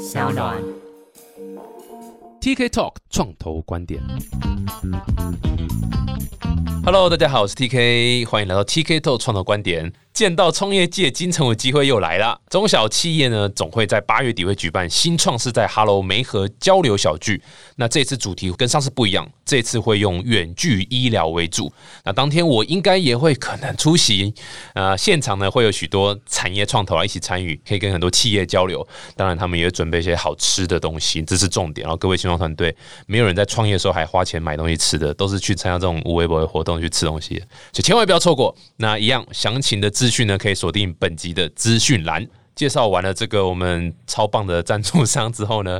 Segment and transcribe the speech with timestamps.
[0.00, 0.56] 小暖。
[2.40, 4.00] TK Talk 创投观点。
[6.82, 9.92] Hello，大家好，我是 TK，欢迎来到 TK Talk 创投观点。
[10.12, 12.38] 见到创业界金城武机会又来了。
[12.50, 17.42] 中小企业呢，总会在八月底会举办新创是在 Hello 梅河交流小聚。
[17.76, 21.72] 那这次主题跟上次不一样，这次会用远距医疗为主。
[22.04, 24.34] 那当天我应该也会可能出席，
[24.74, 28.86] 呃，现场呢会有许多产业创投啊一起参与，可以跟很多企业交流。
[29.16, 31.84] 当然，他们也准备一些好吃的东西，这是重点。
[31.84, 32.74] 然后各位新创团队，
[33.06, 37.40] 没有人在创业的时候还花钱买东西吃的，都是去参加这种无微博的活动去吃东西的，
[37.72, 38.54] 所以千万不要错过。
[38.76, 42.26] 那一样详情的资讯呢，可以锁定本集的资讯栏。
[42.54, 45.78] 介绍完了这个我们超棒的赞助商之后呢，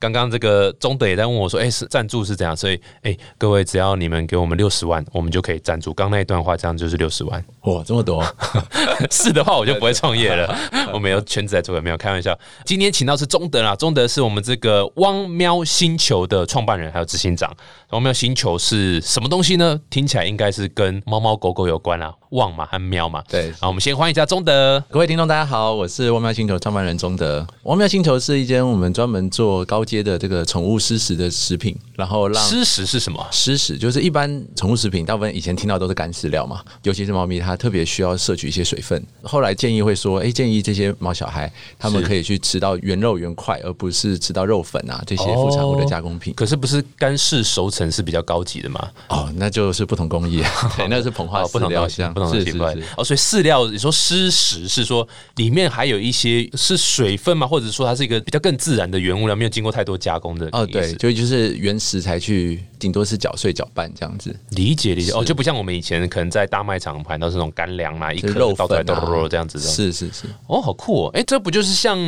[0.00, 5.92] 刚刚这个中德也在问我说：“哎、是赞助是怎样？”所以，哎、各位只要你们给我们六十万，我们就可以赞助。
[5.92, 7.44] 刚那一段话，这样就是六十万。
[7.64, 8.24] 哇，这么多！
[9.12, 10.56] 是的话，我就不会创业了。
[10.94, 12.36] 我没有全职在做，没有开玩笑。
[12.64, 17.54] 今天请到是中德啦，中德是我们这个汪喵星球的创办人还有执行长。
[17.90, 19.78] 汪喵星球是什么东西呢？
[19.90, 23.22] 听起来应该是跟猫猫狗狗有关啦，汪嘛和喵嘛。
[23.28, 24.82] 对好，我们先欢迎一下中德。
[24.88, 27.46] 各位听众，大家好，我是汪喵星球创办人中德。
[27.64, 33.26] 汪喵星球是一间我们专门做高阶的这个宠物湿食的食品，然后让湿食是什么？
[33.32, 39.04] 湿食就是一般宠物食品，大部分以前听到都是干饲料嘛，尤其是猫咪，它特别需要摄取一些水分。
[39.22, 46.32] 后来建议会说，哎、建议这些猫小孩他们可以去吃到原肉原块，而不是吃到肉粉啊这些副产物的加工品。
[46.34, 48.88] 可是不是干式熟成是比较高级的吗？
[49.08, 50.42] 哦，那就是不同工艺，
[50.76, 52.82] 对，那是膨化哦，不同东西，像不同的是是奇怪是。
[52.96, 57.46] 哦，所以饲料你说湿食是说里面还有一些是水分吗？
[57.46, 60.48] 或者说它是一个比较更自然的原物料，没有经过太多加工的？
[60.52, 64.34] 哦，对，，就就是原食材去，顶多是搅碎搅拌这样子。
[64.50, 65.12] 理解理解。
[65.12, 69.64] 哦，就不像我们以前可能在大卖场买到是那种干粮嘛，一颗肉倒出来豆豆豆这样子的。
[69.64, 71.10] 是是是，哦，好酷哦！
[71.14, 71.98] 哎，这不就是像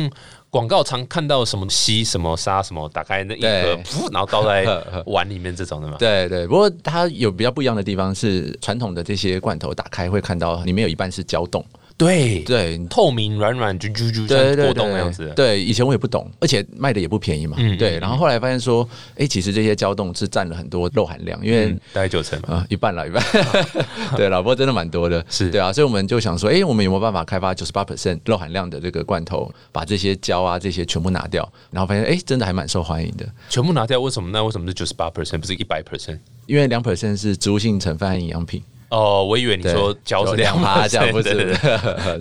[0.49, 4.65] 广告常看到什么吸什么沙什么，打开那一盒，噗，然后倒在
[5.07, 5.95] 碗里面这种的吗？
[5.97, 6.45] 对对。
[6.47, 11.65] 不过它有比较不一样的地方是，传统的这些罐头打开会看到里面有一半是胶冻，
[11.97, 12.77] 对对。
[12.89, 15.33] 透明软软啾啾啾，对对像果冻那样子的。
[15.33, 17.55] 对，以前我也不懂，而且卖的也不便宜嘛。
[17.59, 18.87] 嗯对，嗯然后后来发现说，
[19.17, 22.55] 哎，其实这些胶冻是占了很多肉含量，因为嗯，大概九成嘛。
[22.55, 23.23] 啊、一半了，一半。
[24.17, 34.29] 对，老婆真的蛮多的，是对啊，所以我们就想说，哎、我们有没有办法开发九十八 percent 肉含量的这个罐头，把这些胶啊这些全部拿掉，然后发现，哎、真的还蛮受欢迎的，全部拿掉，为什么？
[34.33, 36.19] 那为什么是九十八 percent 不是一百 percent？
[36.45, 38.61] 因为两 percent 是植物性成分和营养品，
[38.93, 41.57] 哦，我以为你对说脚是两两趴这样，不 是？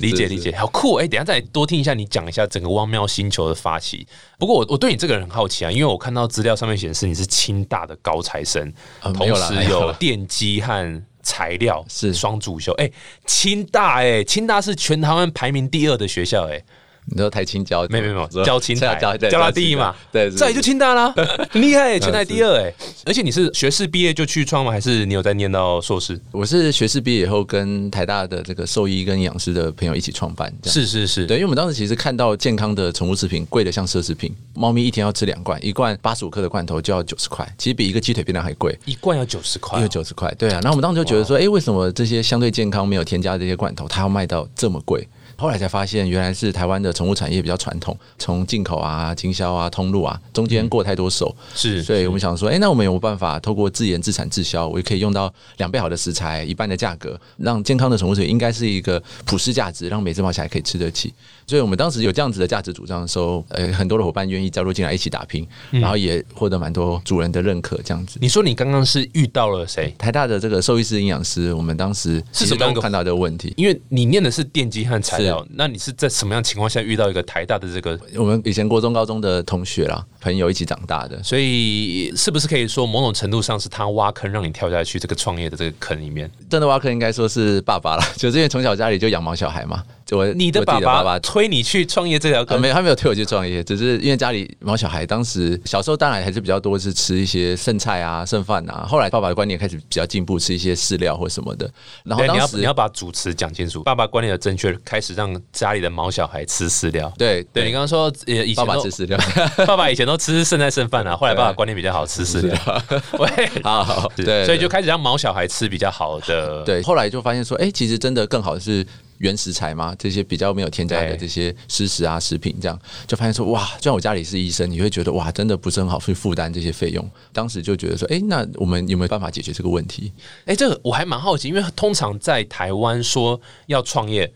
[0.00, 0.38] 理解理。
[0.38, 1.06] 解，好酷哎！
[1.06, 4.06] 等下再多听一下你讲一下整个汪喵星球的发起。
[4.38, 8.72] 不过我我对你这个人很好奇啊，因为我看到资料上面显示你是清大的高材生，
[9.14, 12.72] 同时有电机和材料是双主修。
[12.72, 12.90] 哎，
[13.26, 16.60] 清大哎，清大是全台湾排名第二的学校哎，
[17.06, 21.12] 你知道台青交没有没有没交清台交 对交大第一嘛，对，是再就清大啦，
[21.50, 22.72] 很 厉害哎，全台第二哎。
[23.04, 24.70] 而且你是学士毕业就去创吗？
[24.70, 26.18] 还是你有在念到硕士？
[26.30, 38.78] 我是学士毕业以后跟台大的这个兽医跟营养师的朋友一起创办，是是是，对，因为我们当时其实看到健康的宠物食品贵的像奢侈品，猫咪一天要吃两罐，一罐八十五克的罐头就要九十块，其实比一个鸡腿便当还贵。
[38.84, 40.60] 一罐要九十块哦，因为九十块，对啊。
[40.62, 45.06] 然后我们当时就觉得说，哎、为什么这些相对健康、没有添加的这些罐头，它要卖到这么贵？
[45.36, 61.12] 后来才发现，原来是台湾的宠物产业比较传统，从进口啊、经销啊、通路啊，中间过太多手，是，所以我们想说，哎、那我们有没有办法透过自研、自产、自销，我也可以用到两倍好的食材、一半的价格，让健康的宠物食品应该是一个普世价值，让每只猫小孩可以吃得起。
[61.46, 68.18] 所以我们当时有这样子的价值主张的时候，呃，很多的伙伴愿意加入进来一起打拼，然后也获得蛮多主人的认可，这样子。
[68.20, 69.94] 你说你刚刚是遇到了谁？
[69.98, 73.52] 台大的这个兽医师、营养师，我们当时是什么样看到这个问题？
[73.56, 77.98] 因为你念的是电机和材料，那你是在什么样情况下遇到一个台大的这个？
[78.16, 86.30] 我们以前国中、高中的同学啦，朋友一起长大的，所以是不是可以说某种程度上是他挖坑让你跳下去这个创业的这个坑里面？
[86.48, 89.82] 真的挖坑应该说是爸爸啦， 就是因为从小家里就养毛小孩嘛。
[90.10, 92.60] 我你的爸爸弟爸爸推你去创业这条呃，坑？
[92.60, 98.86] 没有，他没有推我去创业，只是因为家里毛小孩，当时小时候当然还是比较多是吃一些剩菜啊、剩饭啊。
[98.88, 101.70] 后来爸爸的观念开始比较进步，吃一些饲料或什么的。
[102.04, 103.82] 然后对，你要当时你要把主持讲清楚。
[103.82, 107.12] 爸爸观念的正确，开始让家里的毛小孩吃饲料。
[107.16, 109.18] 对对你刚刚说，也，以前爸爸吃饲料，
[109.66, 112.82] 爸爸以前都吃剩菜剩饭啊，后来爸爸观念比较好，吃饲料。
[113.18, 116.62] 喂， 好好对，所以就开始让毛小孩吃比较好的。
[116.64, 116.82] 对。
[116.82, 118.84] 后来就发现说，哎、其实真的更好的是
[119.22, 127.08] 原食材嘛，这些比较没有添加的这些湿食啊、食品，这样就发现说，哇，就像我家里是医生，你会觉得哇，真的不是很好去负担这些费用。
[127.32, 130.12] 当时就觉得说，哎、那我们有没有办法解决这个问题？
[130.44, 134.26] 哎、这个我还蛮好奇，因为通常在台湾说要创业，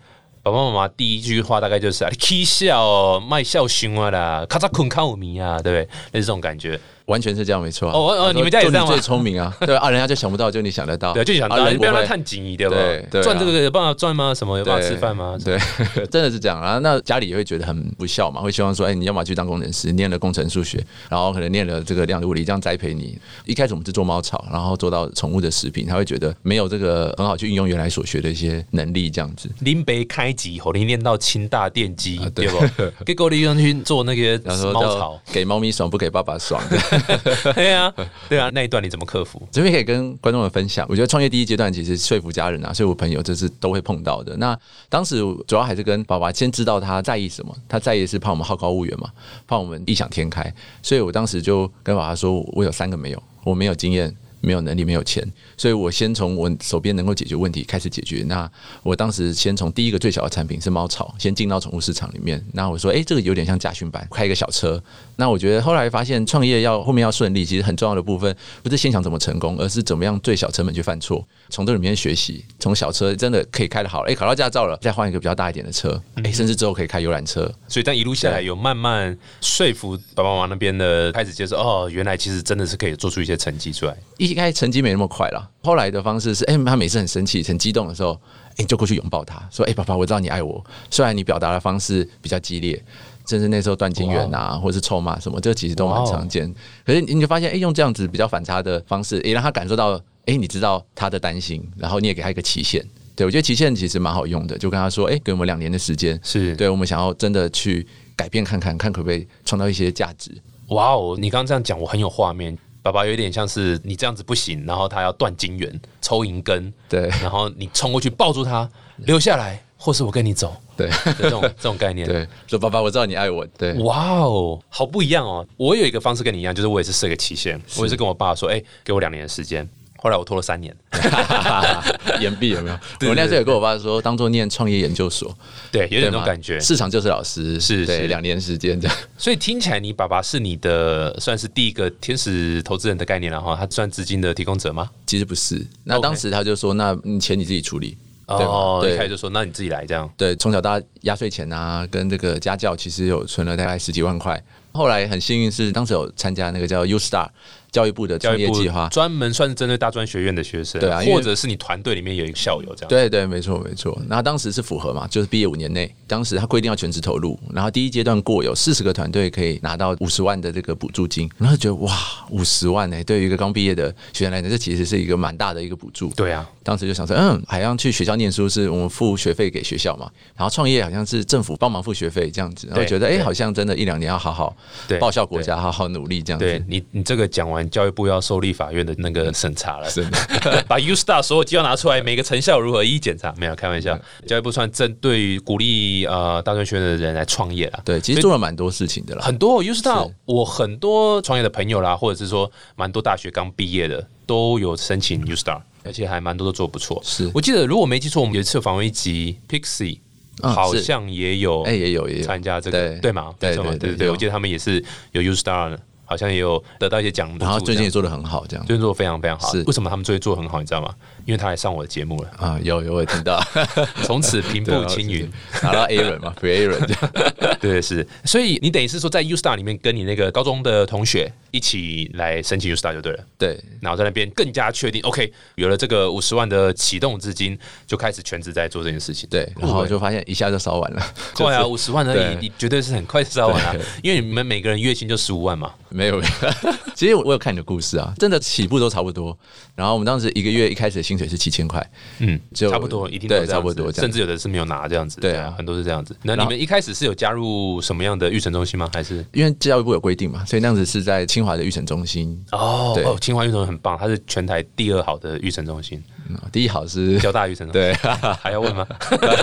[0.42, 5.82] 爸爸妈妈第一句话大概就是啊，你 k 笑卖笑凶啊啦，咔嚓困靠迷啊，对不对？
[6.12, 6.80] 类似这种感觉。
[7.06, 7.92] 完全是这样，没错啊。
[7.94, 14.34] 哦哦你们家也这样最聪明啊， 对啊，人家就想不到，就你想得到，对，就想啊到你不要来探紧一点吧对，对啊赚这个有办法赚吗？
[14.34, 15.36] 什么有办法吃饭吗？
[15.44, 15.58] 对，
[16.10, 16.78] 真的是这样啊。
[16.82, 23.16] 那家里也会觉得很不孝嘛，会希望说，哎，你要么去当工程师，念了工程数学，然后可能念了这个量子物理，这样栽培你。
[23.44, 29.48] 一开始我们是做猫草，然后做到宠物的食品，他会觉得没有这个很好去运用原来所学的一些能力，这样子。
[29.60, 33.04] 林北开机后，你念到清大电机，啊对对不？
[33.04, 36.60] 结果你用去做那个然后说叫猫草，给猫咪爽，不给爸爸爽。
[37.54, 37.92] 对啊，
[38.28, 39.40] 对啊，那一段你怎么克服？
[39.50, 44.36] 这边可以跟观众们分享，我觉得创业第一阶段其实说服家人啊，说服朋友，这是都会碰到的。
[44.36, 44.58] 那
[44.88, 49.10] 当时主要还是跟爸爸先知道他在意什么，他在意的是怕我们好高骛远嘛，
[49.46, 50.52] 怕我们异想天开，
[50.82, 54.14] 所以我当时就跟爸爸说，我有三个没有，我没有经验。
[54.40, 58.22] 没有能力，没有钱，所以我先从我手边能够解决问题开始解决。
[58.26, 58.50] 那
[58.82, 62.44] 我当时先从第一个最小的产品是猫草，先进到宠物市场里面。
[62.52, 64.82] 那我说，诶，这个有点像家训班，开一个小车。
[65.16, 72.44] 那我觉得后来发现创业要后面要顺利，其实很重要的部分不是先想怎么成功，而是怎么样最小成本去犯错，从这里面学习。
[72.58, 77.42] 从小车真的可以开得好，诶，考到驾照了，再换一个比较大一点的车，诶，甚至之后可以开游览车。
[77.68, 83.96] 所以，但一路下来，有慢慢说服爸爸妈妈那边的开始接受，哦，原来其实真的是可以做出一些成绩出来。
[84.26, 88.18] 一开始成绩没那么快了，后来的方式是，哎、他每次很生气、很激动的时候，
[88.50, 90.64] 哎、你就过去拥抱他，说，哎、爸爸，我知道你爱我。
[90.90, 92.82] 虽然你表达的方式比较激烈，
[93.26, 96.52] 甚至那时候断金元啊，或者是臭骂什么，这个其实都蛮常见。
[96.84, 102.84] 可是你就发现，哎、用这样子比较反差的方式，也、让他感受到，哎、你知道他的担心，然后你也给他一个期限。
[103.14, 110.30] 对我觉得期限其实蛮好用的，就跟他说，哎、给我们两年的时间，是对我们想要真的去改变看看，看可不可以创造一些价值。
[110.68, 112.58] 哇哦，你刚刚这样讲，我很有画面。
[112.86, 122.06] 爸爸有点像是你这样子不行，然后他要断金元、抽银根，对然后你冲过去抱住他，留下来，或是我跟你走对的这种这种 概念。
[122.06, 123.44] 对，说爸爸，我知道你爱我。
[123.58, 125.44] 对，哇哦，好不一样哦！
[125.56, 129.68] 我有一个方式跟你一样，就是我也是设个期限，我也是跟我爸说，哎、给我两年的时间。
[129.98, 130.72] 后来我拖了三年，
[132.22, 132.78] 岩壁有没有？
[132.98, 135.36] 对我那时候也跟我爸说，当做念创业研究所，
[135.70, 136.58] 对，有点那种感觉。
[136.60, 138.96] 市场就是老师，是是对，两年时间这样。
[139.16, 144.90] 所以听起来，你爸爸是你的算是第一个天使投资人的概念了哈，他算资金的提供者吗？
[145.06, 147.96] 其实不是，那当时他就说，那你钱你自己处理。
[148.26, 150.10] 哦，对一开始就说那你自己来这样。
[150.16, 154.42] 对，从小到大压岁钱啊，跟这个家教，其实有存了大概十几万块。
[154.72, 157.28] 后来很幸运是，当时有参加那个叫 U Star
[157.76, 158.88] 教育部的创业计划。
[158.88, 162.88] 专门算是针对大专学院的学生，对啊或者是你团队里面有一个校友这样。
[162.88, 164.00] 对对，没错没错。
[164.08, 171.94] 那当时是符合嘛，就是毕业五年内，当时他规定要全职投入，然后第一阶段过有四十个团队可以拿到五十万的这个补助金，然后就觉得哇，
[172.30, 176.08] 五十万呢、对于一个刚毕业的学生来讲，这其实是一个蛮大的一个补助。
[176.16, 184.56] 对啊，当时就想说，嗯，好像去学校念书是我们付学费给学校嘛，然后创业好像是政府帮忙付学费这样子，然后觉得哎、对好像真的一两年要好好
[184.88, 186.46] 对报效国家，好好努力这样子。
[186.46, 189.88] 对你，你这个讲完，教育部要受立法院的那个审查了，
[190.68, 193.34] 把 U Star 所有绩效拿出来，每个成效如何一一检查。
[193.36, 197.80] 没有开玩笑，教育部算针对于鼓励呃大专学院的人来创业了。
[197.84, 199.22] 对，其实做了蛮多事情的啦。
[199.22, 207.00] 很多 U Star，我很多创业的朋友啦，或者是说蛮多大学刚毕业的都有申请 U Star，而且还蛮多都做不错。
[207.04, 207.30] 是。
[207.34, 209.98] 我记得如果没记错，我们有一次访问一集 Pixie，、
[210.42, 212.22] 嗯好像也有哎、也有也有。
[212.24, 213.00] 参加这个对。
[213.00, 213.34] 对吗？
[213.40, 214.10] 对对对对。
[214.10, 217.30] 我记得他们也是有 U Star 的，好像也有得到一些奖。
[217.38, 219.52] 然后最近也做的很好，这样最近做的非常非常好。
[219.52, 220.60] 是为什么他们最近做的很好？
[220.60, 220.94] 你知道吗？
[221.26, 223.38] 因为他来上我的节目了， 啊，有有我也听到，
[224.04, 225.30] 从此平步 青云。
[225.62, 227.58] 拿到 A 轮嘛样。
[227.60, 228.06] 对，是。
[228.24, 233.24] 所以你等于是说，在 U Star 里面跟你那个高中的同学一起来申请 U Star 就对了。
[233.38, 239.26] 对，然后在那边更加确定，OK，有了这个五十万的启动资金，就开始全职在做这件事情。
[239.30, 241.02] 对，然后就发现一下就烧完了。
[241.34, 245.72] 对啊，五十万而已，你绝对是很快就烧完了对，因为你们每个人月薪就十五万嘛。
[245.88, 246.20] 没有，
[246.94, 249.36] 其实我有看你的故事啊，真的起步都差不多。
[249.74, 255.20] 然后我们当时一个月一开始的薪水是七千块，嗯，就差不多，一定对差不多甚至有的是没有拿这样子。
[255.20, 256.14] 对啊很多是这样子。
[256.22, 258.90] 那你们一开始是有加入什么样的育成中心吗？
[258.92, 262.36] 还是因为教育部有规定嘛，所以那样子是在清华的育成中心。
[262.50, 267.92] 对哦哦，清华育成很棒，它是全台第二好的育成中心，嗯第一好是， 交大育成中心。
[267.92, 267.94] 对，
[268.42, 268.86] 还要问吗？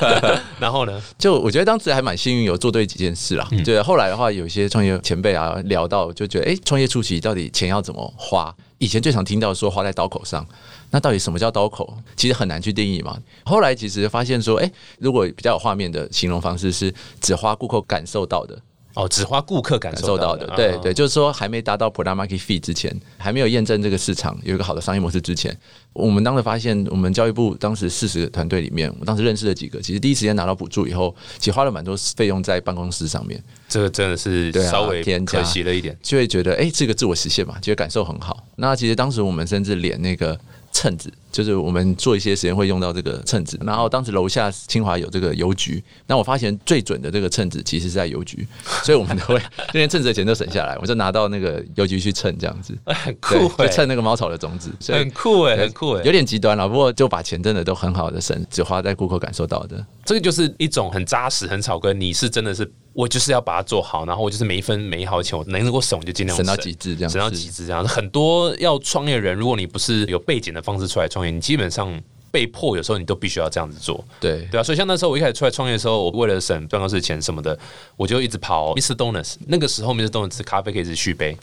[0.60, 1.01] 然后呢？
[1.17, 3.48] 就我觉得当时还蛮幸运，有做对几件事啦。
[3.51, 8.53] 嗯对，后来的话，有些创业前辈啊聊到，就觉得哎，创业初期到底钱要怎么花？
[8.79, 10.45] 以前最常听到说花在刀口上，
[10.91, 11.95] 那到底什么叫刀口？
[12.17, 13.17] 其实很难去定义嘛。
[13.45, 14.69] 后来其实发现说，哎，
[15.00, 18.60] 如果比较有画面的形容方式是只花顾客感受到的。
[18.95, 20.47] 哦，只花顾客感感受受到的。
[20.47, 25.55] 啊对对，就是说还没达到 product market fit 之前，还没有验证这个市场有一个好的商业模式之前，
[25.93, 35.97] 我们当时发现，我们教育部当时四十个团队里面，我当时认识了几个，其实第一时间拿到补助以后，其实花了蛮多费用在办公室上面，这个真的是稍微添加可惜了一点。
[36.01, 38.45] 就会觉得哎、这个自我实现嘛，觉得感受很好。
[38.57, 40.39] 那其实当时我们甚至连那个
[40.73, 43.57] 秤子，就是我们做一些实验会用到这个秤子。
[43.63, 48.45] 然后当时楼下清华有这个邮局，那我发现最准的这个秤子其实是在邮局，
[48.83, 49.39] 所以我们都会
[49.71, 56.67] 这连秤子的钱都省下来，我就拿到那个邮局去称这样子，很酷，哎、就称那个猫草的种子，所以很酷哎、很酷哎、有点极端了。
[56.67, 59.85] 不过就把钱真的都很好的省，只花在顾客感受到的。
[60.03, 61.97] 这个就是一种很扎实、很草根。
[61.99, 67.83] 你是真的是，我就是要把它做好，然后我就是每一分每一毫钱我能够省我就尽量省到极致这样省到极致这样。
[67.88, 72.00] 很多要创业的人，如果你不是有背景的方式出来创业，你基本上
[72.33, 74.03] 被迫有时候你都必须要这样子做。
[74.19, 77.55] 对对啊，所以像那时候我一开始出来创业的时候，我为了省办公室钱什么的，
[77.95, 78.95] 我就一直跑 Mr.
[78.95, 79.35] Donuts。
[79.45, 80.07] 那个时候 Mr.
[80.07, 81.37] Donuts 咖啡可以一直续杯，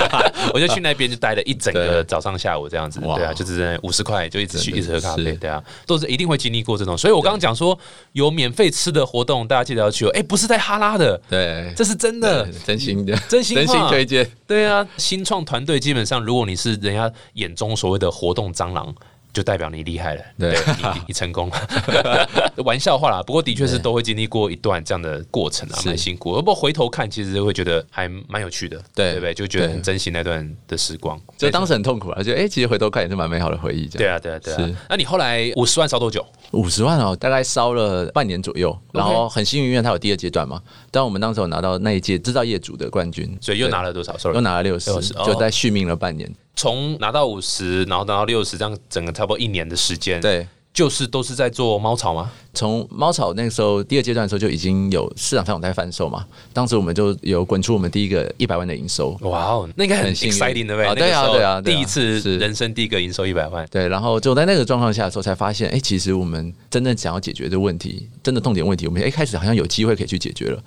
[0.54, 3.00] 我就去那边就待了一整个早上下午这样子。
[3.00, 5.32] 对啊，就是五十块就一直去一直喝咖啡。
[5.32, 6.96] 对啊，都是一定会经历过这种。
[6.96, 7.78] 所以我刚刚讲说
[8.12, 10.10] 有免费吃的活动，大家记得要去哦。
[10.14, 12.48] 哎，不是在哈拉的，对，这是真的。
[12.64, 14.26] 真心的，真心真心推荐。
[14.46, 18.94] 对啊，新创团队基本上，如果你是人家眼中所谓的活动蟑螂。
[19.32, 22.28] 就代表你厉害了，对你你你成功了，
[22.64, 23.22] 玩笑话啦。
[23.22, 26.32] 不过的确是都会经历过一段这样的过程啊，是蛮辛苦。
[26.34, 29.34] 不过回头看，其实会觉得还蛮有趣的，对对不对？
[29.34, 31.20] 就觉得很珍惜那段的时光。
[31.36, 33.86] 就当时很痛苦啊，就哎、其实回头看也是蛮美好的回忆。
[33.86, 34.76] 这样，对啊，对啊，对啊是。
[34.88, 36.24] 那你后来五十万烧多久？
[36.52, 40.60] 五十万哦，大概烧了半年左右，然后很幸运，因为它有第二阶段嘛。
[40.90, 44.16] 但我们当时有拿到那一届制造业组的冠军，所以又拿了多少？
[44.34, 46.28] 又拿了六十，60哦就在续命了半年。
[46.60, 52.30] 从拿到五十，然后拿到六十，这样整个差不多一年的时间，，对，就是都是在做猫草吗？
[52.52, 59.16] 从猫草那个时候第二阶段的时候就已经有市场上有在贩售嘛，当时我们就有滚出我们第一个一百万的营收。
[59.22, 61.10] 哇哦，那应该很很幸运 exciting 对不对？
[61.10, 70.62] 啊对啊第一次是人生第一个营收一百万，对，然后就在那个状况下的时候，才发现，哎、其实我们真正想要解决的问题，真的痛点问题，我们一开始好像有机会可以去解决了。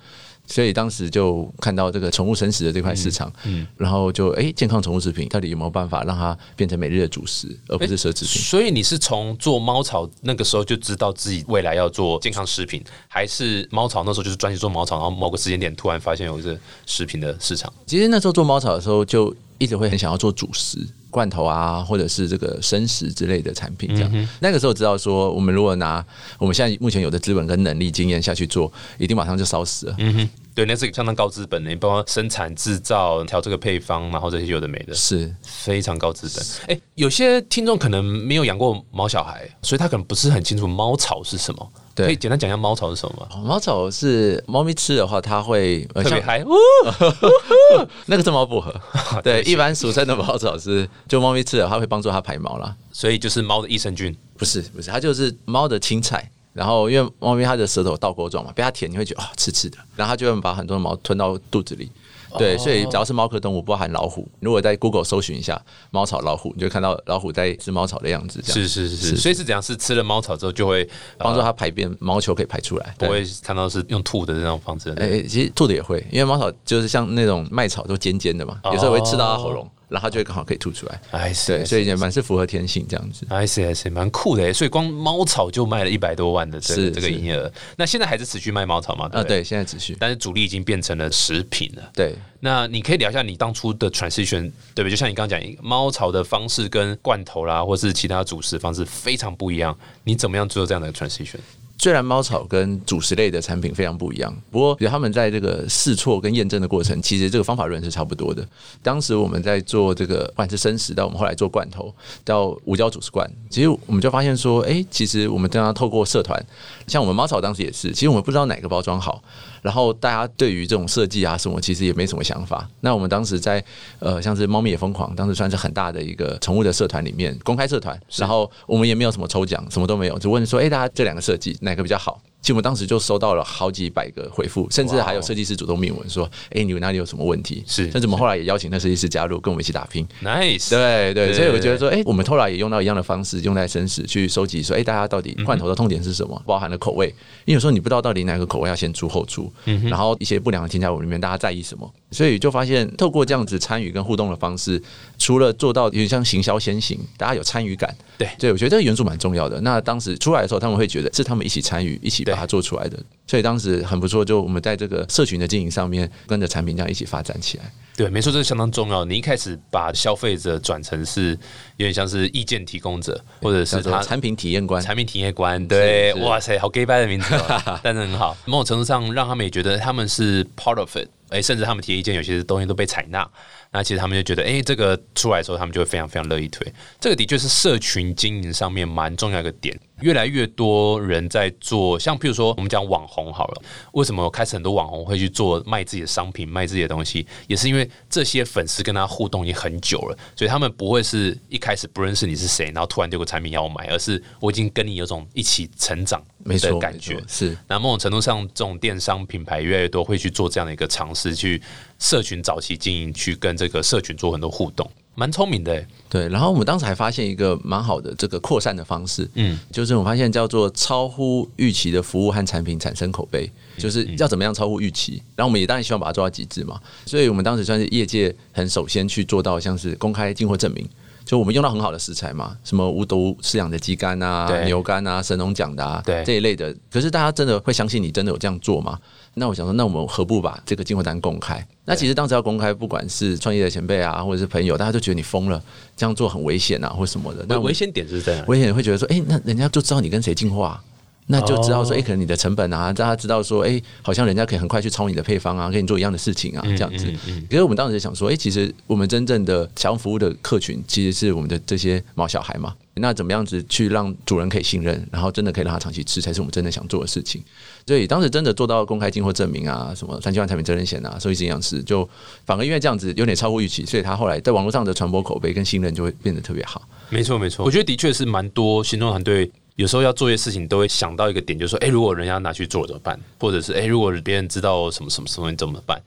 [0.46, 8.42] 所以当时就看到这个宠物生食的这块市场，嗯，然后就哎、健康宠物食品到底有没有办法让它变成每日的主食，而不是奢侈品？
[8.42, 17.72] 所以你是从做猫草那个时候就知道自己未来要做健康食品，还是猫草那时候就是专心做猫草，然后某个时间点突然发现有这个食品的市场？
[17.86, 20.80] 其实那时候做猫草的时候，就一直会很想要做主食。
[21.10, 26.04] 罐头啊，或者是这个生食之类的产品，这样、那个时候知道说，我们如果拿
[26.40, 29.96] 我们现在目前有的资本跟能力、经验下去做，一定马上就烧死了。
[30.00, 36.76] 嗯哼，对，那是相当高资本的，你包括生产、制造、调这个配方，然后这些有的没的，是，非常高资本。
[36.76, 41.72] 哎，有些听众可能没有养过猫小孩，所以他可能不是很清楚猫草是什么。
[41.96, 43.28] 对可以简单讲一下猫草是什么吗？
[43.36, 46.44] 哦猫草是猫咪吃的话，它会呃像特别嗨，
[48.08, 48.74] 那个是猫薄荷，
[49.24, 52.76] 对，一般俗称的猫草是就猫咪吃的，它会帮助它排毛啦。
[52.92, 54.16] 所以就是猫的益生菌。
[54.38, 56.30] 不是不是，它就是猫的青菜。
[56.54, 61.90] 然后因为猫咪它的舌头倒钩状嘛，被它舔你会觉得啊、刺刺的，然后它就会把很多的毛吞到肚子里。
[62.38, 65.62] 对，所以只要是猫科动物，包含老虎，如果在 Google 搜寻一下
[65.92, 69.62] 猫草老虎，你就看到老虎在吃猫草的样子，这样是是是是，所以是怎样？
[69.62, 70.88] 是吃了猫草之后就会
[71.18, 72.96] 帮助呃它排便，毛球可以排出来。
[72.98, 74.94] 对不会看到是用吐的这种方式。
[74.98, 81.00] 诶、其实吐的也会，因为猫草就是像那种麦草都尖尖的嘛，有时候会吃到它喉咙，然后它就会刚好可以吐出来。
[81.12, 83.28] 哎，对，所以也蛮是符合天性这样子。
[83.28, 84.52] See I see，蛮酷的耶。
[84.52, 87.52] 所以光猫草就卖了一百多万的这这个营业额。
[87.78, 89.08] 那现在还是持续卖猫草吗？
[89.08, 89.44] 对啊，对。
[89.44, 91.92] 现在持续但是主力已经变成了食品了。
[91.94, 92.16] 对。
[92.40, 94.90] 那你可以聊一下你当初的 transition，对不对？
[94.90, 99.78] 就像你刚刚讲，猫草的方式跟罐头啦，或是其他主食方式非常不一样。
[100.04, 101.38] 你怎么样做这样的 transition？
[101.77, 108.48] 虽然猫草跟主食类的产品非常不一样，不过觉得他们在这个试错跟验证的过程，其实这个方法论是差不多的。
[108.82, 116.42] 当时我们在做这个，不管是生食，到我们后来做罐头，到无胶主食罐，其实我们就发现说，哎、其实我们都要透过社团，
[116.88, 119.22] 像我们猫草当时也是，其实我们不知道哪个包装好，
[119.63, 122.70] 然后大家对于这种设计啊什么，其实也没什么想法。
[122.82, 123.63] 那我们当时在
[123.98, 132.22] 呃，像是猫咪也疯狂，当时算是很大的一个宠物的社团里面，公开社团，然后我们也没有什么抽奖，什么都没有，就问说，哎、大家这两个设计哪个比较好？
[132.44, 140.06] 其实我们当时就收到了好几百个回复，甚至还有设计师主动命文说：“哎、你们哪里有什么问题？”是甚至我们后来也邀请那设计师加入，跟我们一起打拼。
[140.22, 147.08] Nice，对对，对所以我觉得说，哎、我们后来也用到一样的方式，用在生死去收集说，哎、大家到底罐头的痛点是什么，包含了口味，
[147.46, 149.50] 因为有时候你不知道到底哪个口味要先出后出，
[149.86, 154.82] 然后一些不良的添加物里面大家在意什么，所以就发现透过这样子参与跟互动的方式，
[155.17, 159.60] 除了做到有点像行销先行，大家有参与感，对对我觉得这个元素蛮重要的。
[159.62, 162.98] 那当时出来的时候，他们会觉得是他们一起参与、一起把它做出来的。
[163.25, 167.63] 所以当时很不错，就我们在这个社群的经营上面，跟着产品这样一起发展起来。
[167.96, 169.05] 对，没错，这是相当重要。
[169.05, 171.29] 你一开始把消费者转成是
[171.77, 175.65] 有点像是意见提供者，或者是他产品体验官、产品体验官。
[175.67, 177.36] 对，哇塞，好 gay 的名字，
[177.82, 178.36] 但是很好。
[178.46, 181.08] 某种程度上，让他们也觉得他们是 part of it。
[181.34, 183.28] 哎，甚至他们提的意见，有些东西都被采纳。
[183.74, 186.72] 那其实他们就觉得，哎，这个出来的时候，他们就会非常非常乐意推。
[187.00, 189.77] 这个的确是社群经营上面蛮重要一个点。
[190.01, 193.62] 越来越多人在做，像譬如说，我们讲网红好了，
[193.94, 207.24] 为什么开始很多网红会去做卖自己的商品、卖自己的东西，也是因为这些粉丝跟他互动已经很久了，所以他们不会是一开始不认识你是谁，然后突然丢个产品要我买，而是我已经跟你有种一起成长的感觉。
[207.25, 211.62] 是，那某种程度上，这种电商品牌越来越多会去做这样的一个尝试，去
[212.04, 214.86] 社群早期经营，去跟这个社群做很多互动。
[215.16, 216.28] 蛮聪明的，对。
[216.28, 225.22] 然后我们当时还发现一个蛮好的这个扩散的方式，嗯，就是我发现叫做超乎预期的服务和产品产生口碑，就是要怎么样超乎预期。
[225.38, 230.86] 然后我们也当然希望把它做到极致嘛，所以我们当时算是业界很首先去做到像是公开进货证明，
[231.25, 236.75] 就我们用到很好的食材嘛，什么无毒饲养的鸡肝啊、牛肝啊、神农奖的啊，对这一类的。
[236.92, 238.98] 可是大家真的会相信你真的有这样做吗？
[239.36, 241.65] 那我想说，那我们何不把这个进货单公开？
[241.86, 245.62] 那其实当时要公开，不管是创业的前辈啊，或者是朋友，大家都觉得你疯了，
[245.98, 247.44] 这样做很危险啊，或什么的。
[247.50, 250.84] 那危险点是在哪，危险会觉得说，哎，那人家就知道你跟谁进货啊，
[251.27, 257.06] 那就知道说，哎，可能你的成本啊，大家知道说，哎，好像人家可以很快去抄你的配方啊，跟你做一样的事情啊，这样子。
[257.50, 262.74] 可是我们当时想说，哎，其实我们真正的想要服务的客群，其实是我们的这些毛小孩嘛。
[262.96, 267.42] 那怎么样子去让主人可以信任，然后真的可以让他长期吃，才是我们真的想做的事情。
[267.88, 272.08] 所以当时真的做到公开进货证明啊，什么三千万产品责任险啊，收益营养师，就
[272.46, 276.88] 反而因为这样子有点超乎预期，所以他后来在网络上的传播口碑跟信任就会变得特别好。
[277.10, 283.20] 没错，没错，我觉得的确是蛮多行动团队有时候要做一些事情，都会想到一个点，就是说，哎，如果人家拿去做怎么办？
[283.39, 286.01] 或者是哎，如果别人知道什么什么什么怎么办？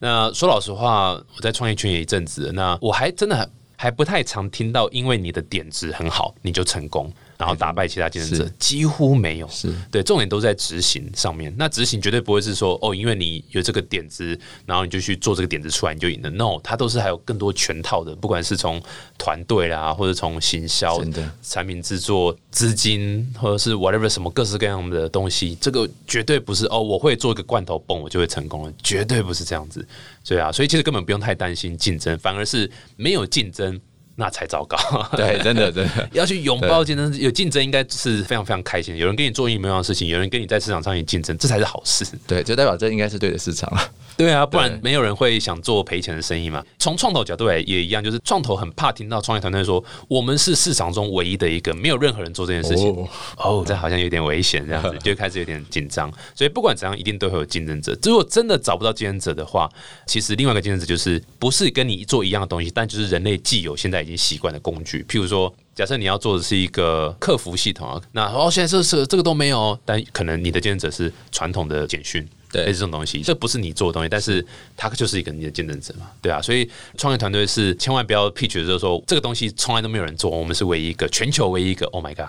[0.00, 7.12] 那说老实话，我在创业圈也一阵子，那我还真的还不太常听到，因为你的点子很好，你就成功。
[7.42, 11.52] 然后打败其他竞争者几乎没有，是对重点都在执行上面。
[11.58, 16.30] 那执行绝对不会是说哦，因为你有这个点子，然后你就去做这个点子出来你就赢了。
[16.30, 18.80] No，它都是还有更多全套的，不管是从
[19.18, 21.02] 团队啦，或者从行销、
[21.42, 29.84] 产品制作、资金，或者是 whatever 什么各式各样的东西，这个绝对不是哦，我会做一个罐头泵，我就会成功了，绝对不是这样子。
[30.24, 33.80] 对啊，所以其实根本不用太担心竞争，反而是没有竞争。
[34.16, 34.76] 那才糟糕，
[35.16, 38.96] 对，真的，真的 要去拥抱竞争，有竞争应该是非常非常开心。
[38.96, 42.04] 有人跟你做一模一样的事情，有人跟你在市场上有竞争，这才是好事。
[42.26, 43.90] 对，就代表这应该是对的市场了。
[44.14, 46.62] 对啊，不然没有人会想做赔钱的生意嘛。
[46.78, 52.94] 从创投角度来也一样，就是创投很怕听到创业团队说我们是市场中唯一的一个，没有任何人做这件事情。
[53.38, 56.12] 哦，这好像有点危险，这样子就开始有点紧张。
[56.34, 57.96] 所以不管怎样，一定都会有竞争者。
[58.02, 59.66] 如果真的找不到竞争者的话，
[60.06, 65.04] 其实另外一个竞争者就是不是跟你做一样的东西，但就是人类既有现在已经习惯的工具。
[65.08, 72.26] 譬如说，假设你要做的是一个客服系统啊，那哦现在这是这个都没有，但可能你的竞争者是传统的简讯。
[72.52, 82.26] 对，这种东西，这不是你做的东西，但是它就是一个你的见证者嘛，对啊，所以创业团队是千万不要 pitch 就是说这个东西从来都没有人做，我们是唯一一个，全球唯一一个，Oh my god，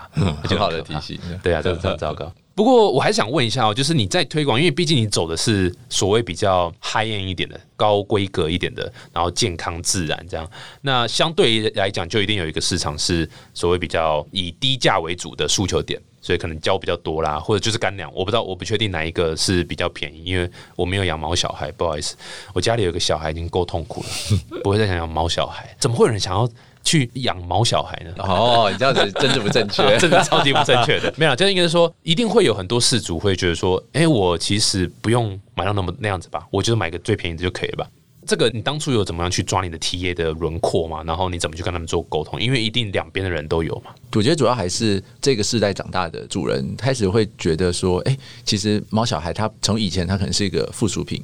[0.48, 2.32] 很好的体系，对啊，这很糟糕。
[2.54, 10.48] 不过我还是想问一下哦，就是你在推广，因为毕竟你走的是所谓比较 high end 一点的、高规格一点的，然后健康自然这样，
[10.80, 16.00] 那相对来讲，就一定有一个市场是所谓比较以低价为主的诉求点。
[16.24, 22.16] 所以可能胶比较多啦，或者就是干粮，我不知道，我不确定哪一个是比较便宜，因为我没有养毛小孩，不好意思，
[22.54, 25.68] 我家里有个小孩已经够痛苦了， 不会再想养毛小孩。
[25.78, 26.48] 怎么会有人想要
[26.82, 28.14] 去养毛小孩呢？
[28.20, 31.12] 哦，你这样子政治不正确， 真的超级不正确的。
[31.18, 37.90] 没有，这应该是说，一定会有很多事主会觉得说，哎，我其实不用买到那么那样子吧，我就买个最便宜的就可以了吧。
[38.26, 41.02] 这个你当初有怎么样去抓你的 T A 的轮廓嘛？
[41.04, 42.40] 然后你怎么去跟他们做沟通？
[42.40, 43.94] 因为一定两边的人都有嘛。
[44.14, 51.22] 我觉得主要还是这个世代长大的主人开始会觉得说，哎，其实猫小孩他从以前他可能是一个附属品。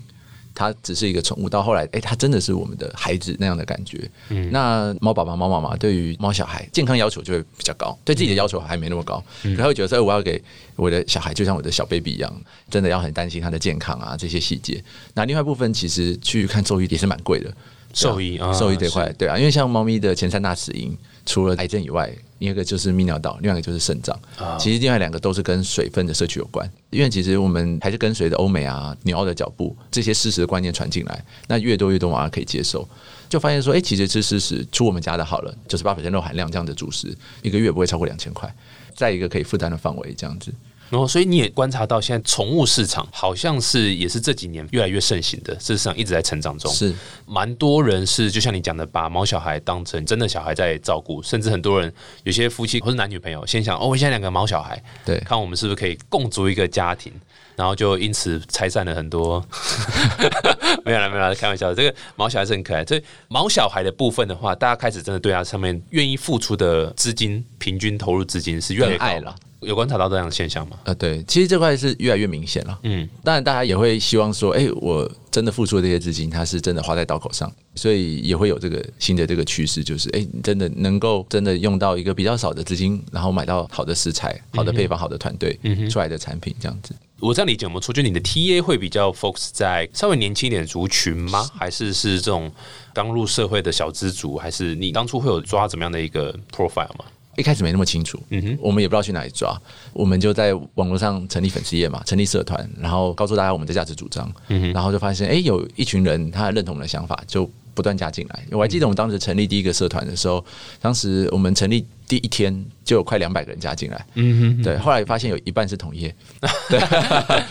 [0.61, 4.07] 它只是一个宠物，到后来，哎，它真的是我们的孩子那样的感觉。
[4.29, 9.25] 嗯，那猫爸爸、猫妈妈对于猫小孩健康要求就会比较高，对自己的要求还没那么高。
[9.57, 10.43] 他会觉得说，我要给
[10.77, 12.31] 我的小孩就像我的小 baby 一样，
[12.69, 14.85] 真的要很担心他的健康啊这些细节。
[15.15, 17.51] 那另外一部分其实去看兽医也是蛮贵的，
[17.93, 22.11] 兽医兽医这块对啊，因为像猫咪的前三大死因，除了癌症以外。
[22.41, 24.19] 另一个就是泌尿道，另外一个就是肾脏。
[24.59, 26.67] 其实另外两个都是跟水分的摄取有关。
[26.89, 32.89] 因为其实我们还是跟随着欧美啊、纽澳的脚步，这些事实的观念传进来，那越多越多娃娃可以接受，
[33.29, 38.51] 就发现说，哎，其实吃事实出我们家的好了，九十八肉含量这样的主食，一个月不会超过两千块，
[38.97, 40.51] 在一个可以负担的范围这样子。
[40.91, 46.71] 然后，所以你也观察到，现在宠物市场好像是也是这几年越来越盛行的，事实上一直在成长中。
[46.75, 46.93] 是
[47.27, 51.93] 蛮多人是就像你讲的，把毛小孩当成真的小孩在照顾，甚至很多人
[52.25, 57.13] 有些夫妻或是男女朋友，先想哦，我现在两个毛小孩，对看我们是不是可以共组一个家庭，
[57.55, 59.41] 然后就因此拆散了很多。
[60.85, 61.73] 没有了，没有了，开玩笑。
[61.73, 62.85] 这个毛小孩是很可爱。
[62.85, 69.37] 这毛小孩的部分的话，大家开始真的对它上面愿意付出的资金，平均投入资金是越来越高爱了。
[69.61, 70.79] 有观察到这样的现象吗？
[70.85, 72.79] 呃，对，其实这块是越来越明显了。
[72.83, 86.95] 嗯，当然，大家也会希望说，哎、我真的付出的这些资金，它是真的花在刀口上，所以也会有这个新的这个趋势，就是，哎、你真的能够真的用到一个比较少的资金，然后买到好的食材、好的配方、好的团队嗯出来的产品，这样子。
[87.19, 87.93] 我这样理解有没有错？
[87.93, 91.47] 就你的 TA 会比较 focus 在稍微年轻一点的族群吗？
[91.55, 92.51] 还是是这种
[92.95, 94.39] 刚入社会的小资族？
[94.39, 97.05] 还是你当初会有抓怎么样的一个 profile 吗？
[97.41, 98.59] 一开始没那么清楚，嗯哼。
[98.61, 99.59] 我们也不知道去哪里抓，
[99.93, 108.45] 我们就在网络上成立粉丝页嘛，成立社团，然后告诉大家我们的价值主张，嗯然后就发现，哎、有一群人他认同我们的想法，就不断加进来。
[108.51, 110.45] 我还记得我们当时成立第一个社团的时候，
[110.81, 116.15] 当时我们成立第一天就有快两百个人加进来，嗯哼，对，后来发现有一半是同业，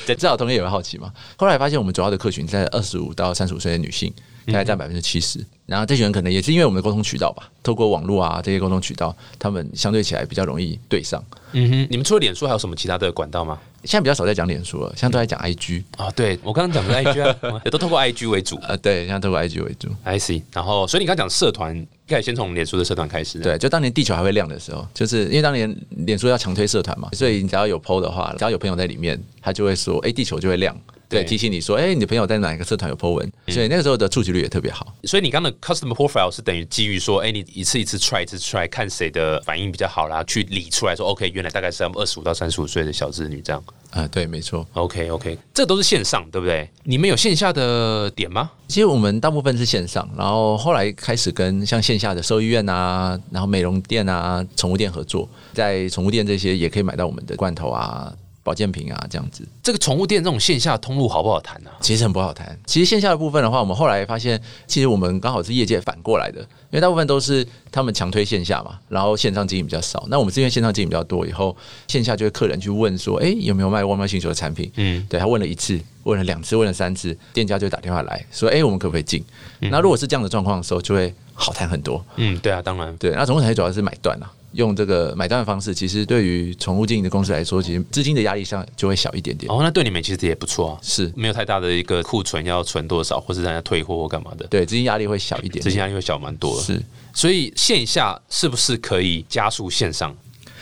[0.06, 1.12] 对，至少同业也会好奇嘛。
[1.38, 4.14] 后来发现我们主要的客群在二十五到三十五岁的女性，
[4.52, 5.40] 大概占百分之七十。
[5.66, 11.24] 然后这群人可能也是因为我们的沟通渠道吧，透过网络啊这些沟通渠道，他们相对起来比较容易对上。
[11.52, 13.60] 嗯哼，你们除了脸书还有什么其他的管道吗？
[13.84, 18.60] 现在比较少在讲脸书了，现在都在讲 IG，啊，对我刚刚讲的 IG 啊，也都透过 IG 为主。
[18.68, 19.88] 呃，对，现在透过 IG 为主。
[20.04, 20.42] I see。
[20.52, 30.76] 然后，所以你刚刚讲社团，一开始先从脸书的社团开始。，对，就当年地球还会亮的时候，就是因为当年脸书要强推社团嘛，所以你只要有 PO 的话，只要有朋友在里面，他就会说，哎、地球就会亮。
[31.10, 34.94] 对，提醒你说，哎、你的朋友在哪一个社团有 PO 文，所以那个时候的触及率也特别好。
[35.06, 43.64] 所以你刚刚的 customer profile 是等于基于说，哎，你一次一次 try 一次 try，看谁的反应比较好啦，去理出来说，OK，原来大概是二十五到三十五岁的小子女这样。
[43.90, 44.64] 啊、对，没错。
[44.74, 46.70] OK OK，这都是线上，对不对？
[46.84, 48.52] 你们有线下的点吗？
[48.68, 58.14] 其实我们大部分是线上，然后后来开始跟像线下的兽医院啊，然后美容店啊、宠物店合作，在宠物店这些也可以买到我们的罐头啊、
[58.50, 59.48] 保健品啊这样子。
[59.62, 61.70] 这个宠物店这种线下通路好不好谈啊？
[61.82, 62.60] 其实很不好谈。
[62.66, 70.04] 其实线下的部分的话，我们后来发现，其实我们刚好是业界反过来的，因为大部分都是他们强推线下嘛，然后线上经营比较少。
[70.10, 71.56] 那我们这边线上经营比较多，以后
[71.88, 74.72] 线下就会客人去问说，哎、有没有卖外卖星球的产品？
[74.78, 79.24] 嗯，对他问了一次，问了两次，问了三次，店家就打电话来说，哎、我们可不可以进？
[79.60, 82.04] 那如果是这样的状况的时候，就会好谈很多。
[82.16, 89.52] 嗯，对啊，当然，对，那总共产业主要是买断啊，用这个买断的方式，其实对于宠物经营的公司来说，其实资金的压力上就会小一点点。
[89.52, 95.64] 哦，那对你们其实也不错啊，是没有太大的一个库存要存多少，或是让人家退货或干嘛的，对，资金压力会小一点点。
[95.64, 96.64] 资金压力会小蛮多的。
[96.64, 96.82] 是。
[97.14, 100.16] 所以线下是不是可以加速线上？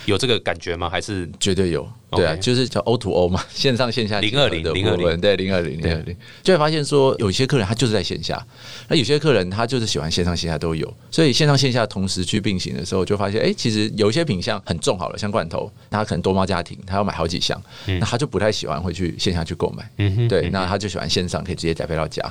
[0.05, 0.89] 有这个感觉吗？
[0.89, 8.45] 还是绝对有，对啊就是叫 O to O 嘛， 线上线下020结合的部分对零二零零二零，就会发现说，有些客人他就是在线下，
[8.87, 19.89] 那有些客人他就是喜欢线上线下都有，所以线上线下同时去并行的时候，就发现，哎、其实有一些品相很重好了，像罐头，他可能多猫家庭，他要买好几箱，那他就不太喜欢会去线下去购买，
[20.27, 22.23] 对，那他就喜欢线上可以直接宅配到家。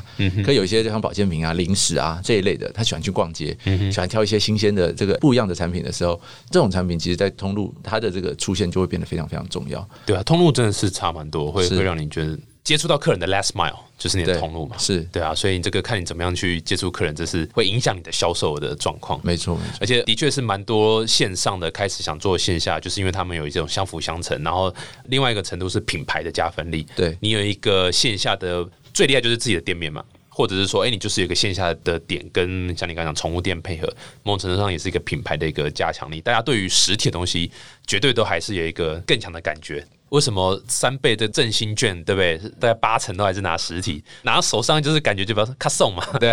[0.44, 6.18] 可有一些就像保健品啊、零食啊这一类的，他喜欢去逛街，嗯喜欢挑一些新鲜的这个不一样的产品的时候，
[6.50, 9.88] 这种产品其实在通路它的这个出现就会变得非常非常重要。
[10.04, 14.76] 对啊，通路真的是差蛮多，会会让你觉得接触到客人的 last mile 就是你的通路嘛。
[14.78, 19.20] 是对啊，所以你这个看你怎么样去接触客人，这是会影响你的销售的状况。
[19.22, 24.74] 没错，没错，而且的确是蛮多线上的开始想做线下，就是因为他们有一种相辅相成，然后
[25.04, 26.86] 另外一个程度是品牌的加分力。
[26.94, 30.04] 对你有一个线下的最厉害就是自己的店面嘛，
[30.36, 33.90] 或者是说，哎、你就是有一个线下的点跟像你刚刚讲宠物店配合，
[34.22, 36.20] 某种程度上也是一个品牌的一个加强力。
[36.20, 37.50] 大家对于实体的东西，
[37.86, 39.82] 绝对都还是有一个更强的感觉。
[40.10, 42.38] 为什么三倍的振兴券，对不对？
[42.60, 46.32] 大概八成都还是拿实体，拿到手上就是感觉就比较卡送嘛，对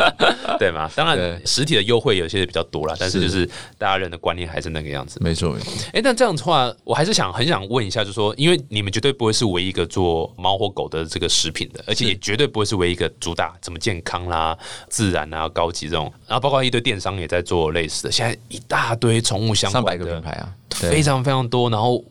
[0.58, 0.90] 对嘛？
[0.96, 5.18] 当然对实体的优惠有些比较多啦，但是是就是大家人的观念还是那个样子。
[5.22, 5.72] 没错，没错。
[5.92, 14.56] 哎、但这样的话，我还是想很想问一下，就是说，因为你们绝对不会是唯一一个做猫或狗的这个食品的，而且也绝对不会是唯一一个主打怎么健康啦、
[14.88, 22.02] 自然啊、高级这种，然后包括一堆电商也在做类似的，现在一大堆宠物相上关的百个品牌啊，非常非常多，然后